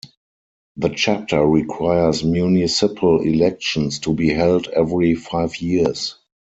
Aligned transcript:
The 0.77 0.89
chapter 0.89 1.45
requires 1.45 2.23
municipal 2.23 3.21
elections 3.21 3.99
to 3.99 4.13
be 4.15 4.29
held 4.33 4.67
every 4.69 5.13
five 5.13 5.55
years. 5.57 6.15